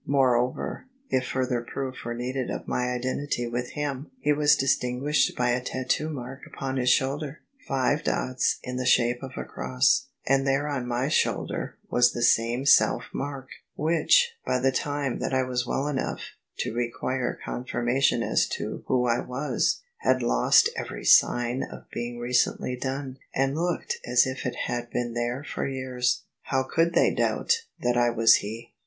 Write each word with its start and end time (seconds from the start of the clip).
More 0.07 0.35
over, 0.35 0.87
if 1.11 1.27
further 1.27 1.61
proof 1.61 1.93
were 2.03 2.15
needed 2.15 2.49
of 2.49 2.67
my 2.67 2.89
identity 2.91 3.45
with 3.45 3.73
him, 3.73 4.09
he 4.19 4.33
was 4.33 4.55
distinguished 4.55 5.35
by 5.37 5.51
a 5.51 5.61
tattoo 5.63 6.09
mark 6.09 6.41
upon 6.47 6.77
his 6.77 6.89
shoulder— 6.89 7.41
C336] 7.69 7.69
OF 7.69 7.69
ISABEL 7.69 7.69
CARNABY 7.69 7.97
five 7.97 8.03
dots 8.03 8.59
in 8.63 8.75
the 8.77 8.85
shape 8.87 9.21
of 9.21 9.33
a 9.37 9.43
cross: 9.43 10.07
and 10.25 10.47
there 10.47 10.67
on 10.67 10.87
my 10.87 11.07
shoulder 11.07 11.77
was 11.91 12.13
the 12.13 12.23
self 12.23 12.67
same 12.67 13.01
mark; 13.13 13.49
which, 13.75 14.31
by 14.43 14.57
the 14.59 14.71
time 14.71 15.19
that 15.19 15.35
I 15.35 15.43
was 15.43 15.67
well 15.67 15.85
enough 15.87 16.21
to 16.61 16.73
require 16.73 17.37
confirmation 17.45 18.23
as 18.23 18.47
to 18.53 18.83
who 18.87 19.05
I 19.05 19.19
was, 19.19 19.83
had 19.97 20.23
lost 20.23 20.69
every 20.75 21.05
sign 21.05 21.61
of 21.61 21.87
being 21.93 22.17
recently 22.17 22.75
done, 22.75 23.19
and 23.35 23.53
looked 23.55 23.97
as 24.03 24.25
if 24.25 24.47
it 24.47 24.55
had 24.65 24.89
been 24.89 25.13
there 25.13 25.43
for 25.43 25.67
years. 25.67 26.23
How 26.45 26.63
coidd 26.63 26.95
they 26.95 27.13
doubt 27.13 27.53
that 27.81 27.97
I 27.97 28.09
was 28.09 28.37
he?" 28.37 28.71